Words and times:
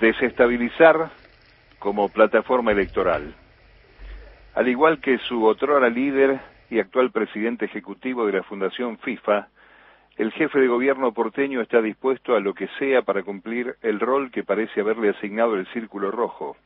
desestabilizar 0.00 1.10
como 1.78 2.08
plataforma 2.08 2.72
electoral. 2.72 3.34
Al 4.54 4.68
igual 4.68 5.00
que 5.00 5.18
su 5.18 5.44
otrora 5.44 5.88
líder 5.88 6.40
y 6.70 6.80
actual 6.80 7.10
presidente 7.10 7.66
ejecutivo 7.66 8.26
de 8.26 8.32
la 8.32 8.42
Fundación 8.42 8.98
FIFA, 8.98 9.48
el 10.16 10.32
jefe 10.32 10.58
de 10.58 10.68
gobierno 10.68 11.12
porteño 11.12 11.60
está 11.60 11.80
dispuesto 11.80 12.34
a 12.34 12.40
lo 12.40 12.54
que 12.54 12.68
sea 12.78 13.02
para 13.02 13.22
cumplir 13.22 13.76
el 13.82 14.00
rol 14.00 14.30
que 14.30 14.42
parece 14.42 14.80
haberle 14.80 15.10
asignado 15.10 15.54
el 15.54 15.66
Círculo 15.68 16.10
Rojo, 16.10 16.56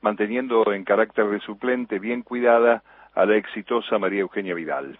manteniendo 0.00 0.72
en 0.72 0.84
carácter 0.84 1.26
de 1.26 1.40
suplente 1.40 1.98
bien 1.98 2.22
cuidada 2.22 2.82
a 3.14 3.26
la 3.26 3.36
exitosa 3.36 3.98
María 3.98 4.20
Eugenia 4.20 4.54
Vidal. 4.54 4.98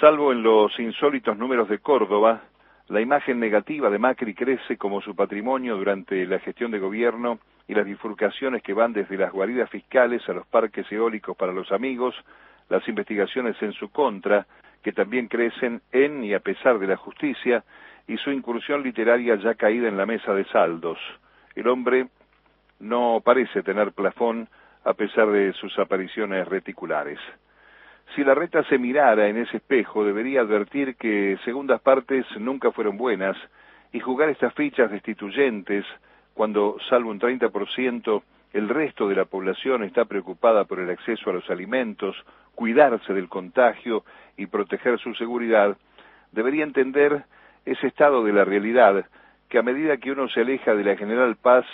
Salvo 0.00 0.32
en 0.32 0.42
los 0.42 0.78
insólitos 0.78 1.36
números 1.36 1.68
de 1.68 1.78
Córdoba, 1.78 2.42
la 2.88 3.00
imagen 3.00 3.40
negativa 3.40 3.88
de 3.88 3.98
Macri 3.98 4.34
crece 4.34 4.76
como 4.76 5.00
su 5.00 5.16
patrimonio 5.16 5.76
durante 5.76 6.26
la 6.26 6.38
gestión 6.38 6.70
de 6.70 6.78
gobierno 6.78 7.38
y 7.66 7.74
las 7.74 7.86
bifurcaciones 7.86 8.62
que 8.62 8.74
van 8.74 8.92
desde 8.92 9.16
las 9.16 9.32
guaridas 9.32 9.70
fiscales 9.70 10.28
a 10.28 10.34
los 10.34 10.46
parques 10.46 10.90
eólicos 10.92 11.34
para 11.36 11.52
los 11.52 11.72
amigos, 11.72 12.14
las 12.68 12.86
investigaciones 12.86 13.56
en 13.62 13.72
su 13.72 13.90
contra, 13.90 14.46
que 14.82 14.92
también 14.92 15.28
crecen 15.28 15.80
en 15.92 16.24
y 16.24 16.34
a 16.34 16.40
pesar 16.40 16.78
de 16.78 16.86
la 16.86 16.96
justicia, 16.96 17.64
y 18.06 18.18
su 18.18 18.30
incursión 18.30 18.82
literaria 18.82 19.36
ya 19.36 19.54
caída 19.54 19.88
en 19.88 19.96
la 19.96 20.04
mesa 20.04 20.34
de 20.34 20.44
saldos. 20.46 20.98
El 21.54 21.68
hombre 21.68 22.08
no 22.80 23.22
parece 23.24 23.62
tener 23.62 23.92
plafón 23.92 24.46
a 24.84 24.92
pesar 24.92 25.28
de 25.28 25.54
sus 25.54 25.78
apariciones 25.78 26.46
reticulares. 26.46 27.18
Si 28.14 28.22
la 28.22 28.34
reta 28.34 28.62
se 28.64 28.78
mirara 28.78 29.28
en 29.28 29.38
ese 29.38 29.56
espejo, 29.56 30.04
debería 30.04 30.42
advertir 30.42 30.96
que 30.96 31.36
segundas 31.44 31.80
partes 31.80 32.24
nunca 32.38 32.70
fueron 32.70 32.96
buenas 32.96 33.36
y 33.92 34.00
jugar 34.00 34.28
estas 34.28 34.54
fichas 34.54 34.90
destituyentes 34.90 35.84
cuando, 36.34 36.76
salvo 36.88 37.10
un 37.10 37.20
30%, 37.20 38.22
el 38.52 38.68
resto 38.68 39.08
de 39.08 39.16
la 39.16 39.24
población 39.24 39.82
está 39.82 40.04
preocupada 40.04 40.64
por 40.64 40.78
el 40.78 40.90
acceso 40.90 41.30
a 41.30 41.32
los 41.32 41.48
alimentos, 41.50 42.16
cuidarse 42.54 43.12
del 43.12 43.28
contagio 43.28 44.04
y 44.36 44.46
proteger 44.46 44.98
su 45.00 45.12
seguridad, 45.14 45.76
debería 46.30 46.64
entender 46.64 47.24
ese 47.64 47.88
estado 47.88 48.22
de 48.24 48.32
la 48.32 48.44
realidad 48.44 49.06
que 49.48 49.58
a 49.58 49.62
medida 49.62 49.96
que 49.96 50.12
uno 50.12 50.28
se 50.28 50.40
aleja 50.40 50.74
de 50.74 50.84
la 50.84 50.96
general 50.96 51.36
paz 51.36 51.64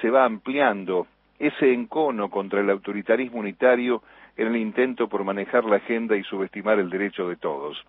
se 0.00 0.10
va 0.10 0.24
ampliando 0.24 1.06
ese 1.38 1.72
encono 1.72 2.30
contra 2.30 2.60
el 2.60 2.70
autoritarismo 2.70 3.40
unitario 3.40 4.02
en 4.36 4.48
el 4.48 4.56
intento 4.56 5.08
por 5.08 5.24
manejar 5.24 5.64
la 5.64 5.76
agenda 5.76 6.16
y 6.16 6.22
subestimar 6.24 6.78
el 6.78 6.90
derecho 6.90 7.28
de 7.28 7.36
todos. 7.36 7.82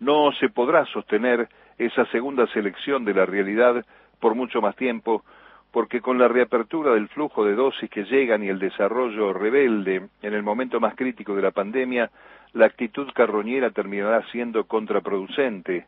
No 0.00 0.32
se 0.32 0.48
podrá 0.48 0.84
sostener 0.86 1.48
esa 1.78 2.04
segunda 2.06 2.46
selección 2.48 3.04
de 3.04 3.14
la 3.14 3.26
realidad 3.26 3.84
por 4.20 4.34
mucho 4.34 4.60
más 4.60 4.76
tiempo, 4.76 5.24
porque 5.72 6.00
con 6.00 6.18
la 6.18 6.28
reapertura 6.28 6.94
del 6.94 7.08
flujo 7.08 7.44
de 7.44 7.54
dosis 7.54 7.90
que 7.90 8.04
llegan 8.04 8.44
y 8.44 8.48
el 8.48 8.58
desarrollo 8.58 9.32
rebelde 9.32 10.08
en 10.22 10.34
el 10.34 10.42
momento 10.42 10.78
más 10.78 10.94
crítico 10.94 11.34
de 11.34 11.42
la 11.42 11.50
pandemia, 11.50 12.10
la 12.52 12.66
actitud 12.66 13.10
carroñera 13.12 13.70
terminará 13.70 14.24
siendo 14.30 14.64
contraproducente, 14.64 15.86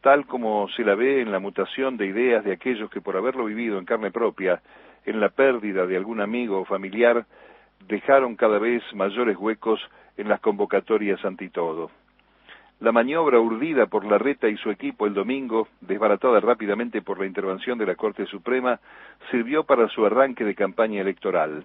tal 0.00 0.26
como 0.26 0.68
se 0.68 0.84
la 0.84 0.94
ve 0.94 1.20
en 1.20 1.32
la 1.32 1.38
mutación 1.38 1.96
de 1.98 2.06
ideas 2.06 2.44
de 2.44 2.52
aquellos 2.52 2.88
que 2.90 3.02
por 3.02 3.16
haberlo 3.16 3.44
vivido 3.44 3.78
en 3.78 3.84
carne 3.84 4.10
propia, 4.10 4.62
en 5.06 5.20
la 5.20 5.30
pérdida 5.30 5.86
de 5.86 5.96
algún 5.96 6.20
amigo 6.20 6.60
o 6.60 6.64
familiar, 6.64 7.24
dejaron 7.88 8.36
cada 8.36 8.58
vez 8.58 8.82
mayores 8.94 9.36
huecos 9.36 9.80
en 10.16 10.28
las 10.28 10.40
convocatorias 10.40 11.20
todo. 11.52 11.90
La 12.80 12.92
maniobra 12.92 13.40
urdida 13.40 13.86
por 13.86 14.04
Larreta 14.04 14.48
y 14.48 14.56
su 14.58 14.70
equipo 14.70 15.06
el 15.06 15.14
domingo, 15.14 15.68
desbaratada 15.80 16.40
rápidamente 16.40 17.00
por 17.00 17.18
la 17.18 17.26
intervención 17.26 17.78
de 17.78 17.86
la 17.86 17.94
Corte 17.94 18.26
Suprema, 18.26 18.80
sirvió 19.30 19.64
para 19.64 19.88
su 19.88 20.04
arranque 20.04 20.44
de 20.44 20.54
campaña 20.54 21.00
electoral. 21.00 21.64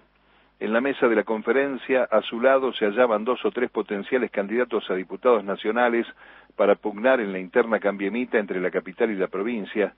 En 0.58 0.72
la 0.72 0.80
mesa 0.80 1.08
de 1.08 1.16
la 1.16 1.24
conferencia, 1.24 2.04
a 2.04 2.22
su 2.22 2.40
lado 2.40 2.72
se 2.72 2.86
hallaban 2.86 3.24
dos 3.24 3.44
o 3.44 3.50
tres 3.50 3.70
potenciales 3.70 4.30
candidatos 4.30 4.88
a 4.90 4.94
diputados 4.94 5.44
nacionales 5.44 6.06
para 6.56 6.76
pugnar 6.76 7.20
en 7.20 7.32
la 7.32 7.40
interna 7.40 7.78
cambiemita 7.78 8.38
entre 8.38 8.60
la 8.60 8.70
capital 8.70 9.10
y 9.10 9.16
la 9.16 9.26
provincia, 9.26 9.94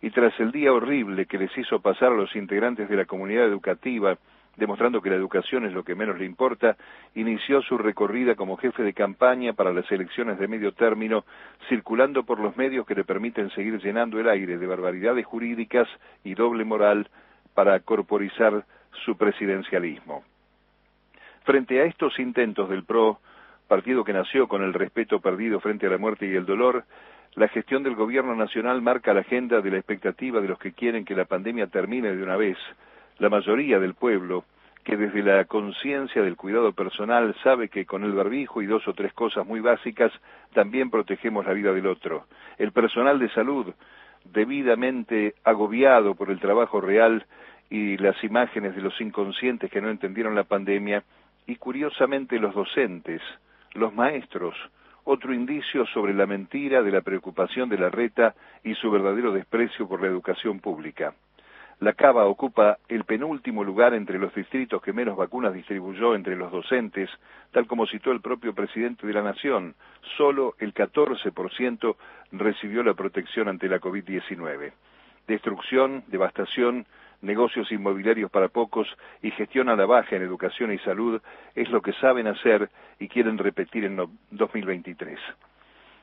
y 0.00 0.10
tras 0.10 0.38
el 0.40 0.52
día 0.52 0.72
horrible 0.72 1.26
que 1.26 1.38
les 1.38 1.56
hizo 1.56 1.80
pasar 1.80 2.12
a 2.12 2.16
los 2.16 2.34
integrantes 2.36 2.88
de 2.88 2.96
la 2.96 3.04
comunidad 3.04 3.46
educativa 3.46 4.16
demostrando 4.58 5.00
que 5.00 5.08
la 5.08 5.16
educación 5.16 5.64
es 5.64 5.72
lo 5.72 5.84
que 5.84 5.94
menos 5.94 6.18
le 6.18 6.26
importa, 6.26 6.76
inició 7.14 7.62
su 7.62 7.78
recorrida 7.78 8.34
como 8.34 8.56
jefe 8.56 8.82
de 8.82 8.92
campaña 8.92 9.52
para 9.52 9.72
las 9.72 9.90
elecciones 9.90 10.38
de 10.38 10.48
medio 10.48 10.72
término, 10.72 11.24
circulando 11.68 12.24
por 12.24 12.40
los 12.40 12.56
medios 12.56 12.84
que 12.84 12.96
le 12.96 13.04
permiten 13.04 13.50
seguir 13.50 13.80
llenando 13.80 14.18
el 14.18 14.28
aire 14.28 14.58
de 14.58 14.66
barbaridades 14.66 15.24
jurídicas 15.24 15.88
y 16.24 16.34
doble 16.34 16.64
moral 16.64 17.08
para 17.54 17.78
corporizar 17.80 18.64
su 19.04 19.16
presidencialismo. 19.16 20.24
Frente 21.44 21.80
a 21.80 21.84
estos 21.84 22.18
intentos 22.18 22.68
del 22.68 22.84
PRO, 22.84 23.20
partido 23.68 24.02
que 24.02 24.12
nació 24.12 24.48
con 24.48 24.64
el 24.64 24.74
respeto 24.74 25.20
perdido 25.20 25.60
frente 25.60 25.86
a 25.86 25.90
la 25.90 25.98
muerte 25.98 26.26
y 26.26 26.34
el 26.34 26.46
dolor, 26.46 26.84
la 27.34 27.48
gestión 27.48 27.82
del 27.82 27.94
gobierno 27.94 28.34
nacional 28.34 28.82
marca 28.82 29.14
la 29.14 29.20
agenda 29.20 29.60
de 29.60 29.70
la 29.70 29.78
expectativa 29.78 30.40
de 30.40 30.48
los 30.48 30.58
que 30.58 30.72
quieren 30.72 31.04
que 31.04 31.14
la 31.14 31.24
pandemia 31.24 31.68
termine 31.68 32.14
de 32.14 32.22
una 32.22 32.36
vez, 32.36 32.58
la 33.18 33.28
mayoría 33.28 33.78
del 33.78 33.94
pueblo, 33.94 34.44
que 34.84 34.96
desde 34.96 35.22
la 35.22 35.44
conciencia 35.44 36.22
del 36.22 36.36
cuidado 36.36 36.72
personal 36.72 37.34
sabe 37.42 37.68
que 37.68 37.84
con 37.84 38.04
el 38.04 38.12
barbijo 38.12 38.62
y 38.62 38.66
dos 38.66 38.88
o 38.88 38.94
tres 38.94 39.12
cosas 39.12 39.46
muy 39.46 39.60
básicas 39.60 40.10
también 40.54 40.90
protegemos 40.90 41.44
la 41.46 41.52
vida 41.52 41.72
del 41.72 41.86
otro. 41.86 42.24
El 42.56 42.72
personal 42.72 43.18
de 43.18 43.28
salud, 43.30 43.74
debidamente 44.24 45.34
agobiado 45.44 46.14
por 46.14 46.30
el 46.30 46.40
trabajo 46.40 46.80
real 46.80 47.26
y 47.70 47.98
las 47.98 48.22
imágenes 48.24 48.74
de 48.74 48.82
los 48.82 48.98
inconscientes 49.00 49.70
que 49.70 49.80
no 49.80 49.90
entendieron 49.90 50.34
la 50.34 50.44
pandemia, 50.44 51.04
y 51.46 51.56
curiosamente 51.56 52.38
los 52.38 52.54
docentes, 52.54 53.20
los 53.74 53.94
maestros, 53.94 54.54
otro 55.10 55.32
indicio 55.32 55.86
sobre 55.86 56.12
la 56.12 56.26
mentira 56.26 56.82
de 56.82 56.92
la 56.92 57.00
preocupación 57.00 57.70
de 57.70 57.78
la 57.78 57.88
reta 57.88 58.34
y 58.62 58.74
su 58.74 58.90
verdadero 58.90 59.32
desprecio 59.32 59.88
por 59.88 60.02
la 60.02 60.06
educación 60.06 60.60
pública. 60.60 61.14
La 61.80 61.94
Cava 61.94 62.26
ocupa 62.26 62.76
el 62.88 63.04
penúltimo 63.04 63.64
lugar 63.64 63.94
entre 63.94 64.18
los 64.18 64.34
distritos 64.34 64.82
que 64.82 64.92
menos 64.92 65.16
vacunas 65.16 65.54
distribuyó 65.54 66.14
entre 66.14 66.36
los 66.36 66.52
docentes, 66.52 67.08
tal 67.52 67.66
como 67.66 67.86
citó 67.86 68.12
el 68.12 68.20
propio 68.20 68.54
presidente 68.54 69.06
de 69.06 69.14
la 69.14 69.22
Nación. 69.22 69.74
Solo 70.18 70.56
el 70.58 70.74
14% 70.74 71.96
recibió 72.32 72.82
la 72.82 72.92
protección 72.92 73.48
ante 73.48 73.66
la 73.66 73.80
COVID-19. 73.80 74.72
Destrucción, 75.28 76.04
devastación, 76.06 76.86
negocios 77.20 77.70
inmobiliarios 77.70 78.30
para 78.30 78.48
pocos 78.48 78.88
y 79.22 79.30
gestión 79.30 79.68
a 79.68 79.76
la 79.76 79.84
baja 79.84 80.16
en 80.16 80.22
educación 80.22 80.72
y 80.72 80.78
salud 80.78 81.20
es 81.54 81.68
lo 81.68 81.82
que 81.82 81.92
saben 81.92 82.26
hacer 82.26 82.70
y 82.98 83.08
quieren 83.08 83.36
repetir 83.36 83.84
en 83.84 83.96
2023. 84.30 85.18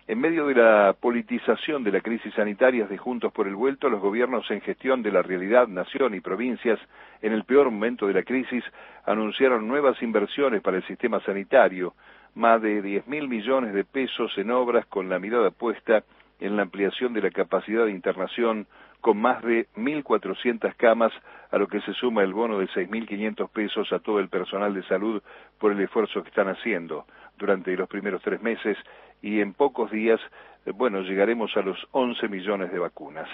En 0.08 0.20
medio 0.22 0.46
de 0.46 0.54
la 0.54 0.94
politización 0.94 1.84
de 1.84 1.92
la 1.92 2.02
crisis 2.02 2.32
sanitaria 2.36 2.86
de 2.86 3.00
Juntos 3.00 3.34
por 3.34 3.48
el 3.48 3.56
Vuelto, 3.56 3.90
los 3.90 4.00
gobiernos 4.00 4.50
en 4.52 4.62
gestión 4.62 5.02
de 5.02 5.12
la 5.12 5.24
realidad, 5.24 5.68
nación 5.68 6.14
y 6.14 6.20
provincias, 6.20 6.80
en 7.24 7.34
el 7.34 7.46
peor 7.46 7.72
momento 7.72 8.06
de 8.06 8.14
la 8.14 8.22
crisis, 8.22 8.64
anunciaron 9.08 9.68
nuevas 9.68 10.00
inversiones 10.04 10.62
para 10.62 10.78
el 10.78 10.86
sistema 10.86 11.20
sanitario, 11.22 11.96
más 12.36 12.62
de 12.62 12.84
10 12.84 13.08
mil 13.08 13.28
millones 13.28 13.74
de 13.74 13.86
pesos 13.86 14.32
en 14.38 14.52
obras 14.52 14.86
con 14.86 15.10
la 15.10 15.18
mirada 15.18 15.50
puesta 15.50 16.04
en 16.40 16.56
la 16.56 16.62
ampliación 16.62 17.14
de 17.14 17.22
la 17.22 17.32
capacidad 17.32 17.86
de 17.86 17.92
internación 17.92 18.68
con 19.06 19.20
más 19.20 19.44
de 19.44 19.68
1.400 19.76 20.74
camas, 20.78 21.14
a 21.52 21.60
lo 21.60 21.68
que 21.68 21.80
se 21.82 21.94
suma 21.94 22.24
el 22.24 22.34
bono 22.34 22.58
de 22.58 22.66
6.500 22.70 23.52
pesos 23.52 23.94
a 23.94 24.00
todo 24.00 24.20
el 24.20 24.30
personal 24.30 24.74
de 24.74 24.82
salud 24.82 25.22
por 25.60 25.72
el 25.72 25.80
esfuerzo 25.80 26.24
que 26.24 26.30
están 26.30 26.48
haciendo 26.48 27.06
durante 27.38 27.78
los 27.78 27.88
primeros 27.88 28.24
tres 28.24 28.42
meses 28.42 28.76
y 29.22 29.42
en 29.42 29.54
pocos 29.54 29.92
días, 29.92 30.20
eh, 30.66 30.72
bueno, 30.72 31.02
llegaremos 31.02 31.56
a 31.56 31.62
los 31.62 31.78
11 31.92 32.28
millones 32.30 32.72
de 32.72 32.80
vacunas. 32.80 33.30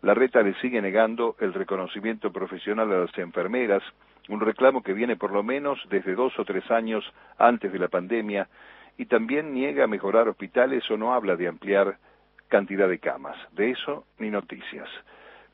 La 0.00 0.14
reta 0.14 0.40
le 0.40 0.54
sigue 0.54 0.80
negando 0.80 1.36
el 1.38 1.52
reconocimiento 1.52 2.32
profesional 2.32 2.90
a 2.90 3.00
las 3.00 3.18
enfermeras, 3.18 3.82
un 4.30 4.40
reclamo 4.40 4.82
que 4.82 4.94
viene 4.94 5.16
por 5.16 5.32
lo 5.32 5.42
menos 5.42 5.78
desde 5.90 6.14
dos 6.14 6.32
o 6.38 6.46
tres 6.46 6.70
años 6.70 7.04
antes 7.36 7.70
de 7.70 7.78
la 7.78 7.88
pandemia, 7.88 8.48
y 8.96 9.04
también 9.04 9.52
niega 9.52 9.86
mejorar 9.86 10.30
hospitales 10.30 10.90
o 10.90 10.96
no 10.96 11.12
habla 11.12 11.36
de 11.36 11.46
ampliar 11.46 11.98
cantidad 12.50 12.88
de 12.88 12.98
camas. 12.98 13.36
De 13.52 13.70
eso 13.70 14.04
ni 14.18 14.28
noticias. 14.28 14.88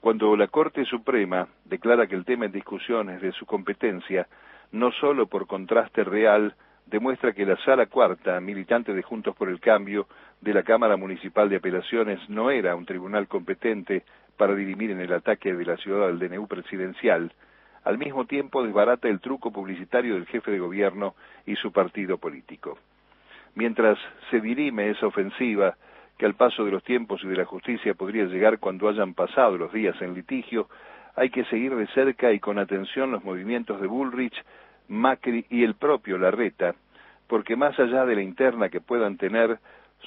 Cuando 0.01 0.37
la 0.37 0.49
Corte 0.49 0.85
Suprema 0.85 1.47
declara 1.65 2.09
que 2.09 2.17
el 2.17 2.25
tema 2.25 2.47
en 2.47 2.53
discusión 2.53 3.11
es 3.11 3.21
de 3.21 3.33
su 3.33 3.47
competencia, 3.47 4.27
no 4.73 4.91
solo 4.93 5.27
por 5.27 5.47
contraste 5.47 6.03
real 6.03 6.55
demuestra 6.87 7.33
que 7.33 7.45
la 7.45 7.57
Sala 7.65 7.87
Cuarta, 7.87 8.41
militante 8.41 8.93
de 8.93 9.03
Juntos 9.03 9.35
por 9.37 9.49
el 9.49 9.61
Cambio, 9.61 10.07
de 10.41 10.55
la 10.55 10.63
Cámara 10.63 10.97
Municipal 10.97 11.49
de 11.49 11.57
Apelaciones, 11.57 12.21
no 12.29 12.51
era 12.51 12.77
un 12.77 12.87
tribunal 12.87 13.27
competente 13.27 14.05
para 14.37 14.55
dirimir 14.55 14.91
en 14.91 15.01
el 15.01 15.13
ataque 15.13 15.55
de 15.55 15.65
la 15.65 15.77
ciudad 15.77 16.09
al 16.09 16.19
DNU 16.19 16.47
presidencial, 16.47 17.33
al 17.85 17.99
mismo 17.99 18.27
tiempo 18.27 18.63
desbarata 18.65 19.09
el 19.09 19.21
truco 19.21 19.53
publicitario 19.53 20.15
del 20.15 20.27
jefe 20.27 20.51
de 20.51 20.59
gobierno 20.59 21.15
y 21.47 21.57
su 21.57 21.73
partido 21.73 22.19
político. 22.19 22.79
Mientras 23.55 23.99
se 24.31 24.41
dirime 24.41 24.91
esa 24.91 25.07
ofensiva, 25.07 25.77
que 26.19 26.27
al 26.27 26.35
paso 26.35 26.65
de 26.65 26.71
los 26.71 26.83
tiempos 26.83 27.23
y 27.23 27.29
de 27.29 27.37
la 27.37 27.45
justicia 27.45 27.95
podría 27.95 28.25
llegar 28.25 28.59
cuando 28.59 28.89
hayan 28.89 29.15
pasado 29.15 29.57
los 29.59 29.73
días 29.73 30.01
en 30.01 30.15
litigio, 30.15 30.69
hay 31.15 31.31
que 31.31 31.45
seguir 31.45 31.75
de 31.75 31.87
cerca 31.89 32.33
y 32.33 32.41
con 32.41 32.59
atención 32.59 33.11
los 33.11 33.25
movimientos 33.25 33.81
de 33.81 33.87
Bullrich, 33.87 34.37
Macri 34.89 35.47
y 35.51 35.65
el 35.65 35.75
propio 35.75 36.19
Larreta, 36.19 36.75
porque 37.27 37.57
más 37.57 37.79
allá 37.79 38.05
de 38.05 38.15
la 38.15 38.23
interna 38.23 38.69
que 38.69 38.81
puedan 38.81 39.17
tener, 39.17 39.59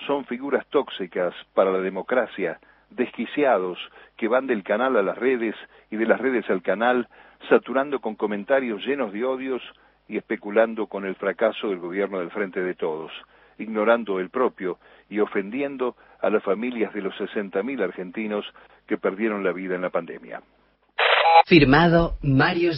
son 0.08 0.26
figuras 0.26 0.66
tóxicas 0.68 1.34
para 1.54 1.72
la 1.72 1.80
democracia, 1.80 2.60
desquiciados 2.90 3.78
que 4.18 4.28
van 4.28 4.48
del 4.48 4.64
canal 4.64 4.98
a 4.98 5.04
las 5.04 5.18
redes 5.18 5.56
y 5.92 5.98
de 5.98 6.06
las 6.06 6.20
redes 6.20 6.50
al 6.50 6.62
canal, 6.62 7.08
saturando 7.50 8.00
con 8.00 8.16
comentarios 8.16 8.86
llenos 8.86 9.12
de 9.14 9.26
odios 9.26 9.62
y 10.08 10.18
especulando 10.18 10.88
con 10.88 11.06
el 11.06 11.16
fracaso 11.16 11.70
del 11.70 11.80
gobierno 11.80 12.20
del 12.20 12.32
Frente 12.32 12.62
de 12.62 12.74
Todos, 12.74 13.12
ignorando 13.60 14.20
el 14.20 14.30
propio 14.30 14.80
y 15.10 15.20
ofendiendo 15.20 15.96
a 16.22 16.30
las 16.30 16.44
familias 16.44 16.94
de 16.94 17.02
los 17.02 17.14
60.000 17.16 17.84
argentinos 17.84 18.46
que 18.88 18.98
perdieron 18.98 19.44
la 19.44 19.52
vida 19.52 19.76
en 19.76 19.82
la 19.82 19.90
pandemia. 19.90 20.42
Firmado 21.46 22.18
Mario. 22.22 22.72